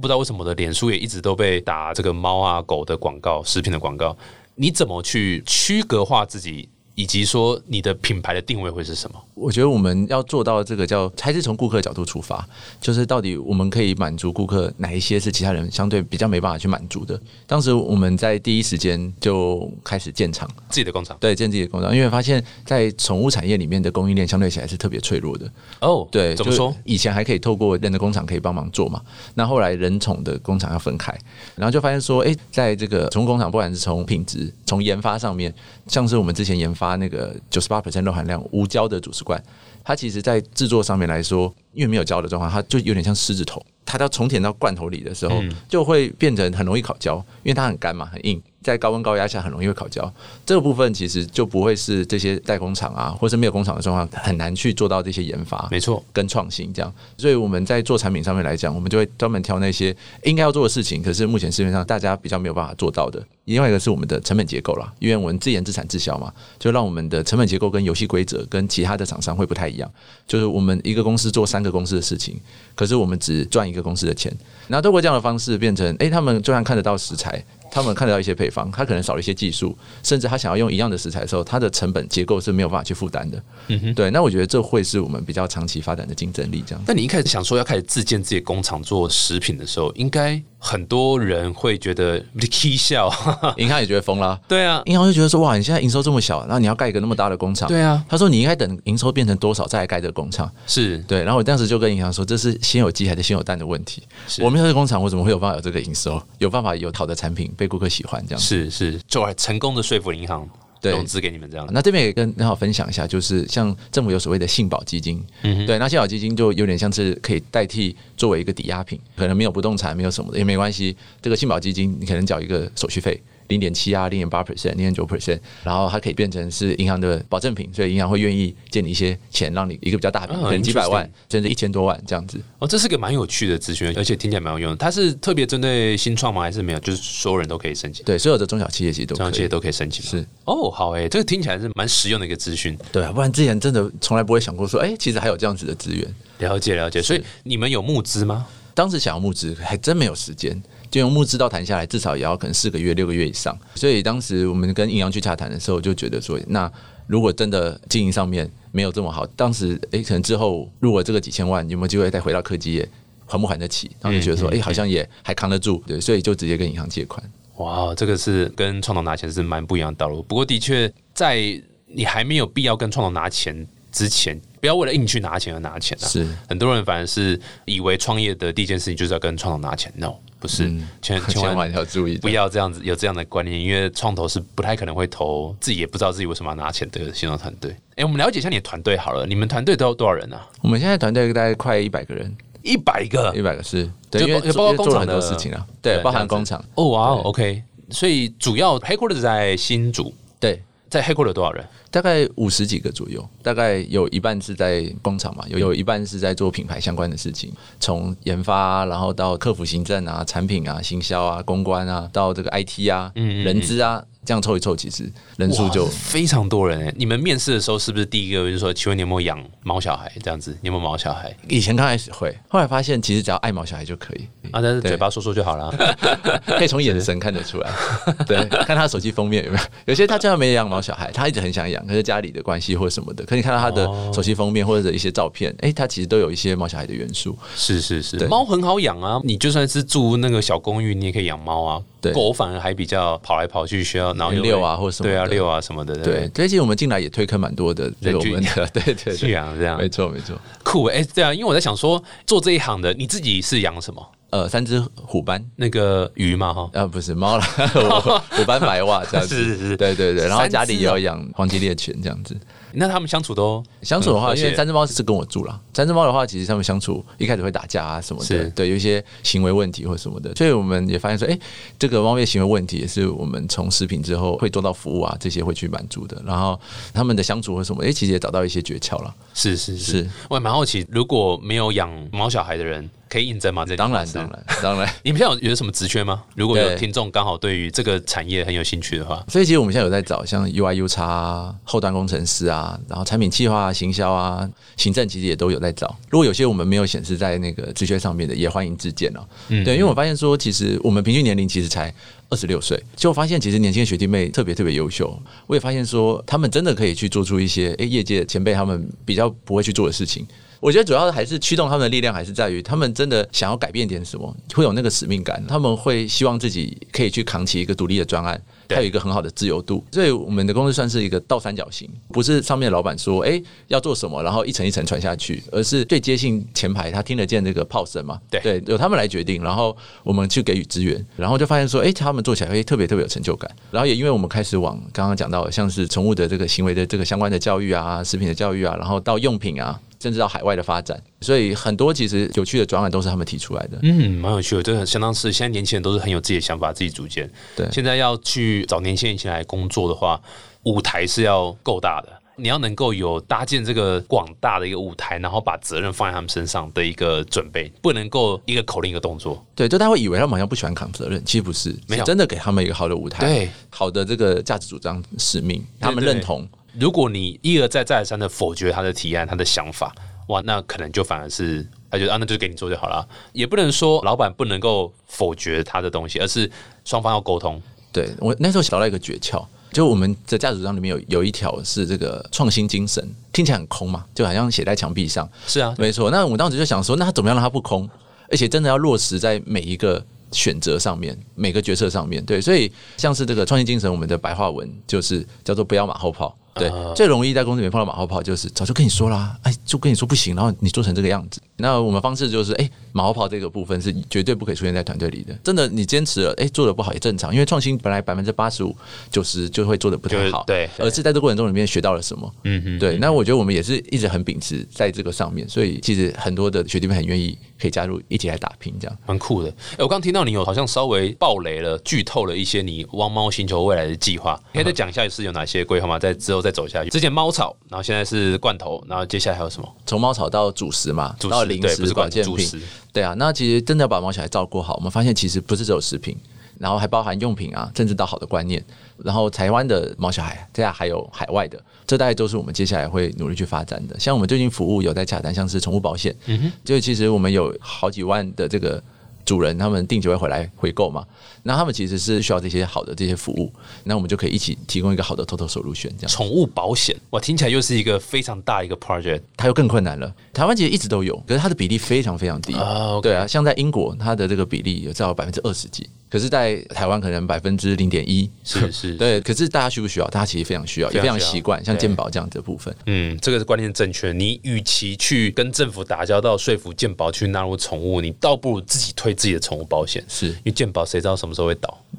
[0.00, 4.16] 不知道为什么我的脸书也一直都被打这个猫啊狗的广告、食品的广告，
[4.54, 6.68] 你怎么去区隔化自己？
[6.94, 9.24] 以及说你的品牌的定位会是什么？
[9.38, 12.46] 我觉得我们要做到这个叫，还是从顾客角度出发，
[12.80, 17.18] 就是到底我们可以满足顾客哪一些是其他人相对比较没办法去满足的。
[17.46, 21.16] 当时我们在第一时间就开始建厂，自己的工厂。
[21.20, 25.50] 对，建自己的工厂，因为发现，在宠物产业里面的供应链相对起来是特别脆弱的。
[25.80, 26.74] 哦，对，怎么说？
[26.84, 29.00] 以前还可以透过人的工厂可以帮忙做嘛，
[29.34, 31.16] 那后来人宠的工厂要分开，
[31.54, 35.52] 然后就发现说，哎，在这个宠物工厂，不管是从品质、从研发上面，
[35.86, 39.42] 像是我们之前研发那个九十八 percent 肉含量无胶的主食罐，
[39.84, 48.42] 它其实在制作上面来说，因为没有胶的状况，它就有点像狮子头，它到重填到罐头里的时候，就会变成很容易烤焦，因为它很干嘛，很硬。
[48.68, 50.12] 在高温高压下很容易会烤焦，
[50.44, 56.92] 这个部分其实就不会是这些代工厂啊，或是没有工厂的状况很难去做到这些研发，没错，跟创新这样。
[57.16, 63.24] 所以我们在做产品上面来讲，我们就会专门挑那些应该要做的事情，可是目前市面上大家比较没有办法做到的。
[63.46, 69.90] 另外一个是我们的成本结构啦，因为我们自研自产自销嘛，就让我们的成本结构跟游戏规则跟其他的厂商会不太一样。
[70.26, 72.38] 就是我们一个公司做三个公司的事情，
[72.74, 74.30] 可是我们只赚一个公司的钱。
[74.66, 77.42] 那透过这样的方式变成，哎，他们就算看得到食材。
[77.70, 83.42] 他们看得到一些配方，他可能少了一些技术，甚至他想要用一样的食材的时候，它的成本结构是没有办法去负担的。
[83.68, 86.62] 嗯哼，对，那我觉得这会是我们比较长期发展的竞争力。
[86.66, 86.82] 这样。
[86.86, 93.08] 但你一开始想说要开始自建自己的工厂做食品的时候，应该很多人会觉得你蹊笑，
[93.56, 94.38] 银行也觉得疯了。
[94.48, 97.68] 对啊，银行就觉得说哇，你现在营收这么小，然后你要盖一个那么大的工厂。
[97.68, 100.50] 对啊，他说你应该等营收变成多少再来盖这个工厂。
[100.66, 104.02] 是对，然后我当时就跟银行说，这是先有鸡还是先有蛋的问题。
[104.40, 108.40] 我们这个工厂，我怎么会有办法有这个营收，有办法有好的产品被顾客喜欢这样？
[108.40, 110.48] 是是，就还成功的说服银行
[110.82, 111.66] 融资给你们这样。
[111.70, 120.96] 那这边也跟很好分享一下，就是像政府有所谓的信保基金，嗯对，那信保基金就有点像是可以代替作为一个抵押品，可能没有不动产，没有什么的也没关系。
[121.20, 123.20] 这个信保基金你可能缴一个手续费。
[123.48, 132.40] 零点七啊，零点八 percent，零点九 percent，然后它可以变成是银行的保证品，所以银行会愿意借你一些钱，让你一个比较大笔，可能几百万甚至一千多万这样子。
[132.58, 134.76] 哦，这是个蛮有趣的资讯，而且听起来蛮有用。
[134.76, 136.42] 它是特别针对新创吗？
[136.42, 136.78] 还是没有？
[136.80, 138.04] 就是所有人都可以申请？
[138.04, 140.04] 对，所有的中小企业其实都中小企业都可以申请。
[140.04, 142.78] 是哦，好诶，这个听起来是蛮实用的一个资讯。
[142.92, 146.14] 对啊，不然之前真的从来不会想过说，哎，其实还有这样子的资源。
[146.38, 148.46] 了解了解，所以你们有募资吗？
[148.74, 150.62] 当时想要募资，还真没有时间。
[150.90, 153.56] 就用募资到谈下来，至少也要可能四个月、六个月以上。
[153.74, 156.70] 所以当时我们跟银行去洽谈的时候，就觉得说，那
[157.06, 162.88] 如果真的经营上面没有这么好，当时诶，可能之后如果这个几千万有没有机会再回到科技业，
[163.26, 163.90] 还不还得起？
[164.00, 167.22] 然后就觉得说，诶，好像也还扛得住，对，所以就直接跟银行借款。
[167.56, 170.22] 哇，这个是跟创投拿钱是蛮不一样的道路。
[170.22, 171.38] 不过的确，在
[171.86, 174.40] 你还没有必要跟创投拿钱之前。
[174.60, 176.04] 不要为了硬去拿钱而拿钱啊！
[176.08, 180.70] 是很多人反而是以为创业的第一件事情就是要跟创投拿钱，no，不是，
[181.02, 187.74] 千 千万要注意，不要这样子有这样的观念，因为创投是不太可能会投自己也不知道自己为什么要拿钱的新创团队。
[187.96, 190.38] 哎，我们了解一下你的团队好了，你们团队都有多少人呢？
[190.62, 196.64] 我们现在团队大概快一百个人，一百个，一百个是，对，因为包括工厂的事情啊，对，包含工厂。
[196.74, 200.62] 哦哇，OK，所以主要 headquarters 在新竹，对。
[200.90, 201.64] 在黑库有多少人？
[201.90, 214.04] 大概五十几个左右，大概有一半是在工厂嘛，有有一半是在做品牌相关的事情，从研发，然后到客服行政啊、产品啊、行销啊、公关啊，到这个 IT 啊、人资啊。
[214.24, 216.94] 这样凑一凑，其实人数就非常多人。
[216.96, 220.12] 你们面试的时候是不是第一个就是说，请问你有没有养猫小孩？
[220.22, 221.34] 这样子，你有没有毛小孩？
[221.48, 225.72] 以前刚开始会，后来发现其实只要爱毛小孩就可以啊，但是嘴巴说说就好了，
[226.46, 227.70] 可以从眼神看得出来。
[228.26, 229.64] 对，看他手机封面有没有？
[229.86, 237.36] 有些他真的没养毛小孩，他一直很想养，可是家里的关系或者什么的，可你看到他的手机封面或者一些照片，哎，他其实都有一些毛小孩的元素。
[237.56, 241.82] 是是是，猫很好养啊，你就算是住那个小公寓，你也可以养猫啊。
[242.14, 245.94] 狗反而还比较跑来跑去，需要然后六啊，或什么对啊，六啊什么的。
[245.96, 250.36] 对，最近我们进来也推坑蛮多的，对我们的 对对去养这样，没错没错。
[250.62, 254.06] 酷哎，对啊，因为我在想说，做这一行的，你自己是养什么？
[254.30, 256.68] 呃，三只虎斑，那个鱼嘛哈？
[256.74, 257.42] 啊，不是猫了，
[258.30, 259.34] 虎斑白袜这样子。
[259.42, 260.28] 是是是，对对对。
[260.28, 262.36] 然后家里也要养黄金猎犬这样子。
[262.72, 265.60] 那他们相处都相处的话，因为三只猫是跟我住了。
[265.74, 270.34] 三只猫的话，其实他们相处一开始会打架啊什么的，对，有一些行为问题或什么的。
[270.34, 271.38] 所以我们也发现说，哎，
[271.78, 276.20] 这个猫咪行为问题也是我们从食品之后会做到服务啊，这些会去满足的。
[276.26, 276.58] 然后
[276.92, 279.14] 他们的相处或什么，哎，其实也找到一些诀窍了。
[279.34, 282.88] 是是是，我也蛮好奇，如果没有养猫小孩的人。
[283.08, 283.64] 可以应征吗？
[283.64, 284.22] 这当然，当。
[284.24, 284.86] 然，当然。
[285.02, 286.22] 你们现在有有什么职缺吗？
[286.34, 292.57] 如果有听众刚好对于这个产业很有兴趣的话，所以其实我们现在有在找像 UI、U 叉后端工程师啊，
[292.88, 295.96] 然后产品计划、啊、行销啊、行政，其实也都有在找。
[296.10, 299.20] 如果有些我们没有显示在那个职缺上面的，也欢迎自荐哦。
[299.48, 301.92] 嗯对，因为我发现说，其实我们平均年龄其实才
[302.28, 305.20] 二十六岁，就发现其实年轻的学弟妹特别特别优秀。
[305.46, 310.26] 我也发现说，他们真的可以去做出一些诶业界前辈他们比较不会去做的事情。
[310.60, 315.40] 我觉得主要还是驱动他们的力量，还是在于他们真的想要改变点什么，会有那个使命感。
[315.46, 319.84] 他们会希望自己可以去扛起一个独立的专案，对它有一个很好的自由度。
[319.90, 328.20] 所以我们的公司算是一个倒三角形，不是上面的老板说，哎、要做什么，然后一层一层传下去，而是最接近前排，他听得见这个炮声嘛？
[328.30, 333.50] 对对，由他们来决定，然后我们去给予资源，然后就发现说，哎、他们做起来会特别特别有成就感。
[333.70, 339.80] 然后也因为我们开始往刚刚讲到的，像是宠物的这个行为的这个相关的教育啊，食品的教育啊，然后到用品啊。
[340.00, 343.78] 甚至到海外的发展，所以很多其实有趣的转案都是他们提出来的。
[343.82, 347.30] 嗯，蛮有趣的，这个相当是现在年轻人都是很有自己的想法，自己主见。
[347.56, 350.20] 对现在要去找年轻人一起来工作的话，
[350.62, 352.12] 舞台是要够大的。
[352.40, 359.44] 你要能够有搭建这个广大的一个舞台，然后把责任放在他们身上的一个准备，不能够一个口令一个动作。
[359.56, 366.48] 对，就大家会以为他们好像不喜欢扛责任，其实不是，没有真的给他们一个好的舞台，对，好的这个价值主张、使命，他们对认同。
[366.78, 369.92] 如果你一而再再而三的否决他的提案、他的想法，
[370.28, 373.06] 哇，那可能就反而是他觉得啊，那就给你做就好了。
[373.32, 376.50] 也不能说老板不能够否决他的东西，而是
[376.84, 377.60] 双方要沟通。
[377.90, 385.28] 对我那时候想到一个诀窍，就我们的价值主张里面有有一条是这个创新精神，听起来很空嘛，就好像写在墙壁上。
[385.46, 387.88] 是啊，没错，那我当时就想说，那他怎么样让它不空，
[388.30, 392.22] 而且真的要落实在每一个选择上面，每个决策上面。
[392.26, 396.36] 对，所以像是这个创新精神，我们的白话文就是叫做不要马后炮。
[396.58, 401.40] 对，啊最容易在公司里面碰到马后炮，就是早就跟你说啦，哎，就跟你说不行，然后你做成这个样子。
[401.56, 405.34] 那我们方式就是，哎，马后炮这个部分是绝对不可以出现在团队里的。
[405.42, 408.74] 真的，你坚持了，哎，做的不好也正常，因为创新本来百分之八十五、
[409.10, 412.32] 九十就会做的不太好，对而是在这过程中里面学到了什么。
[412.44, 418.96] 嗯嗯，对，那我觉得我们也是一直很秉持在这个上面，所以其实很多的学弟妹很愿意可以加入一起来打拼，这样。
[419.06, 419.48] 蛮酷的。
[419.72, 425.98] 哎、我刚听到你有好像稍微爆雷了，剧透了一些你汪猫星球未来的计划，可以再讲一下是有哪些规划吗？
[425.98, 426.90] 在之后再走下去。
[426.90, 429.68] 之前猫草，然后现在是罐头，然后接下来还有什么？
[429.86, 432.60] 从猫草到主食嘛，到零食、是保健品，罐头主食。
[432.92, 436.16] 对啊，那其实真的要把猫小孩照顾好，我们发现其实不是只有食品，
[436.58, 438.62] 然后还包含用品啊，甚至到好的观念。
[439.04, 443.98] 然后台湾的毛小孩，这样还有海外的，这大概都是我们接下来会努力去发展的。
[443.98, 448.82] 像我们最近服务有在洽谈，像是宠物保险，嗯哼，就其实我们有好几万的这个
[449.28, 451.04] 主人，他们定期会回来回购嘛，
[451.42, 453.52] 那他们其实是需要这些好的这些服务，
[453.84, 456.08] 那我们就可以一起提供一个好的 total solution 这样。
[456.08, 460.10] 宠物保险，哇，听起来又是一个非常大一个 project 它又更困难了。
[460.32, 462.54] 台湾其实一直都有，可是它的比例非常非常低。
[462.54, 468.30] 啊，OK 对啊，像在英国，它的这个比例有至少百分之二十几，可是，在台湾可能百分之零点一。
[468.44, 470.08] 是 是，对，可是大家需不需要？
[470.08, 472.74] 大家其实非常需要，也非常习惯，像对健保这样子的部分。
[472.86, 474.12] 嗯，这个是观念正确。
[474.12, 480.02] 你与其去跟政府打交道，说服健保去纳入宠物，你倒不如自己推自己的宠物保险。
[480.08, 481.76] 是因为健保谁知道什么时候会倒？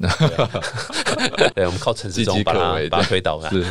[1.36, 3.48] 对，对我们靠陈世忠把它把它推倒嘛。
[3.50, 3.64] 是，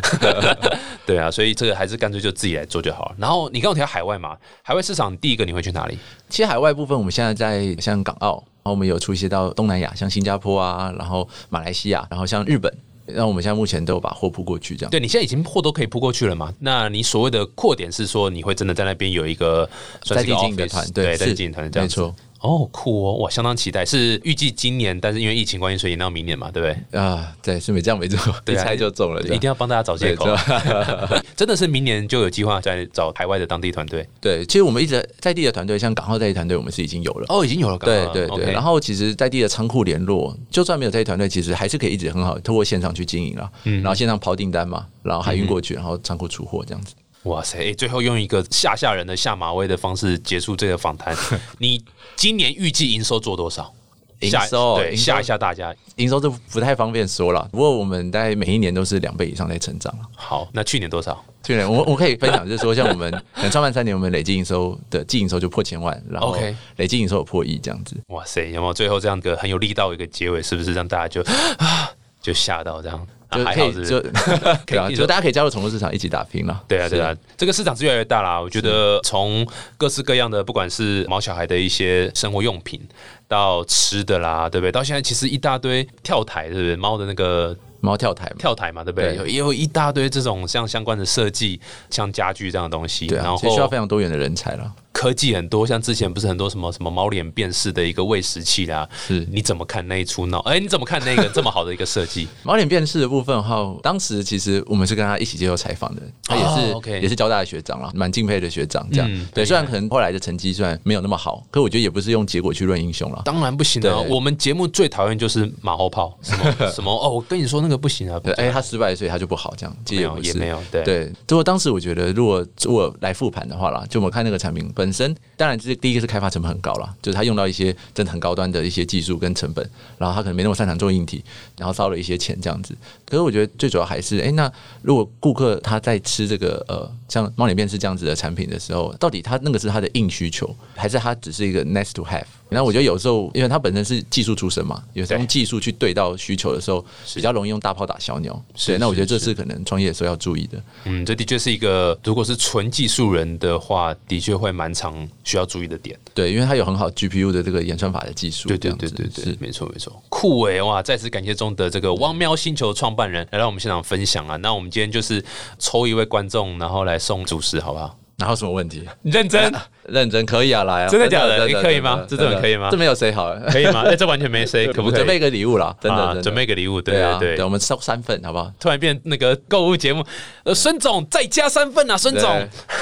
[1.05, 3.15] 对啊，所以这个还是干脆就自己来做就好了。
[3.17, 5.97] 然后你刚刚提到海外嘛，海外市场第一个你会去哪里？
[6.29, 12.71] 其实海外部分，我们现在在像港澳，然后我们有出一些到东南亚，像新加坡啊，然后马来西亚，然后像日本，
[13.07, 14.91] 那我们现在目前都有把货铺过去，这样。
[14.91, 16.53] 对你现在已经货都可以铺过去了嘛？
[16.59, 19.67] 那你所谓的扩点是说你会真的在那边有一个
[20.03, 21.85] 在地经营的团队对，在经营团队这样。
[21.85, 23.85] 没错哦，酷哦，哇，相当期待。
[23.85, 26.99] 是预计今年，但是因为疫情关系，所以延到明年嘛，对不对？
[26.99, 30.27] 啊，对，是没这样没错， 一猜就中了，一定要帮大家找借口。
[31.35, 37.25] 真的是明年就有计划在找海外的当地团队对，其实我们一直在地的团队，像港澳在地团队，我们是已经有了。
[37.29, 37.77] 哦，已经有了。
[37.77, 43.49] 对对对，然后后其实在地的仓库联络，就算没有在地团队，其实还是可以一直很好通过线上去经营了。
[43.65, 46.93] 嗯然后线上抛订单嘛，然后海运过去，然后仓库出货这样子。
[47.23, 51.15] 哇塞，诶最后用一个吓吓人的下马威的方式结束这个访谈。
[51.59, 51.83] 你
[52.15, 53.73] 今年预计营收做多少？
[54.19, 55.73] 营收对吓一下大家。
[55.95, 59.93] 营收这不太方便说了，不过我们大概每一年都是两倍以上在成长。
[60.13, 61.23] 好，那去年多少？
[61.41, 63.09] 去年我我可以分享，就是说像我们
[63.49, 66.37] 创办三年，我们累计营收的净营收就破千万，然后
[66.75, 67.95] 累计营收有破亿这样子。
[68.07, 70.41] 哇塞，有没有最后这样一个很有力道的一个结尾？
[70.43, 71.21] 是不是让大家就
[71.57, 71.89] 啊
[72.21, 73.07] 就吓到这样？
[73.29, 74.01] 还好是不是
[74.65, 76.63] 可以就对啊，你说就大家可以加入宠物市场一起打拼了。
[76.67, 78.41] 对啊，是对啊，这个市场是越来越大啦。
[78.41, 82.81] 我觉得从各式各样的，不管是毛小孩的一些生活用品，
[83.27, 84.71] 到吃的啦，对不对？
[84.71, 86.75] 到现在其实一大堆跳台，对不对？
[86.75, 89.15] 猫的那个猫跳台嘛，跳台嘛，对不对？
[89.15, 93.05] 有也有一大堆这种像相关的设计，像家具这样的东西。
[93.07, 94.71] 对啊，然后需要非常多元的人才了。
[94.99, 100.39] 科技很多，像之前不是很多什么什么猫脸辨识的一个喂食器啦，是你怎么看那一出闹？
[100.39, 102.27] 哎，你怎么看那个 这么好的一个设计？
[102.43, 109.07] 猫脸辨识的部分哈，当时其实我们是跟他一起接受采访的，他也是、也是交大的学长啦，蛮敬佩的学长这样。
[109.09, 113.21] 嗯对，虽然可能后来的成绩虽然没有那么好，可我觉得也不是用结果去论英雄了。
[113.23, 113.97] 当然不行啊！
[114.09, 129.69] 我们节目最讨厌就是马后炮，什么 什么哦，我跟你说那个不行啊，对，哎、他失败，所以他就不好，这样其实没有也没有，对对，不过当时我觉得，如果如果来复盘的话啦，就我们看那个产品本本身，当然这第一个是开发成本很高了，就是他用到一些真的很高端的一些技术跟成本，
[129.99, 131.23] 然后他可能没那么擅长做硬体，
[131.59, 132.75] 然后烧了一些钱这样子。
[133.05, 142.25] 可是我觉得最主要还是，哎、那如果顾客他在吃这个呃像猫脸便是这样子的产品的时候，到底他那个是他的硬需求，还是他只是一个 nice to have？
[142.49, 146.83] 那我觉得有时候，因为他本身是技术出身嘛，有时候用技术去对到需求的时候，
[147.13, 148.33] 比较容易用大炮打小鸟。
[148.55, 150.61] 是对，那我觉得这是是可能创业的时候要注意的。
[150.85, 155.97] 嗯，这的确是一个，如果是纯技术人的话，的确会蛮常需要注意的点。
[156.13, 160.81] 对，因为他有很好 GPU 的这个演算法的技术，对对对对对是，没错没错，酷诶哇！
[160.81, 164.35] 再次感谢中的这个汪喵星球创办人来到我们现场分享啊。
[164.37, 165.23] 那我们今天就是
[165.59, 167.95] 抽一位观众，然后来送主食，好不好？
[168.19, 168.83] 哪有什么问题？
[169.03, 169.51] 认真
[169.89, 170.87] 认真可以啊，来啊！
[170.87, 173.81] 真的假的你可以吗这真的可以吗这没有谁好，可以吗？
[173.87, 174.97] 哎，这完全没谁， 可不可以？
[174.97, 177.43] 准备一个礼物啦，真的准备一个礼物，对对啊，对对。
[177.43, 178.51] 我们收三份好不好？
[178.59, 180.05] 突然变那个购物节目，
[180.43, 182.23] 呃，孙总再加三份啊，孙总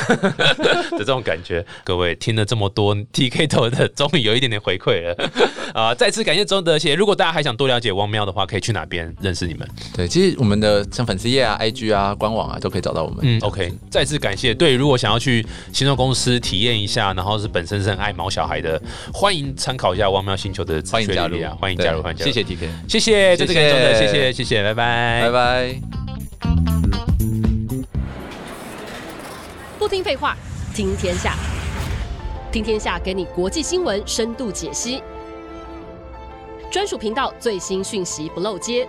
[0.10, 1.66] 的 这种感觉。
[1.86, 5.16] 各位听了这么多 TK 头的，终于有一点点回馈了
[5.74, 5.96] 啊！
[5.96, 6.98] 再次感谢周德贤。
[6.98, 9.66] 如果大家还想多了解汪喵的话，可以去哪边认识你们？
[9.96, 13.20] 对，其实我们的像粉丝页啊、IG 啊、官网啊都可以找到我们。
[13.22, 14.54] 嗯，OK，再次感谢。
[14.54, 15.27] 对，如果想要去
[15.74, 18.82] 新创公司体验一下，然后是本身是很爱毛小孩的，
[19.14, 22.32] 欢迎参考一下汪喵星球的欢迎加入啊，欢迎加入，对欢迎加入。
[22.32, 25.76] 谢谢 TK，谢谢，谢周德，谢谢谢谢谢，拜拜，拜拜。
[29.78, 30.36] 不听废话，
[30.74, 31.36] 听天下。
[32.52, 35.04] 听天下给你国际新闻深度解析，
[36.72, 38.88] 专属频道最新讯息不漏接，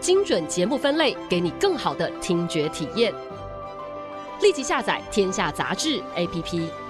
[0.00, 3.12] 精准节目分类，给你更好的听觉体验。
[4.44, 6.83] 立即下载《天下杂志》APP。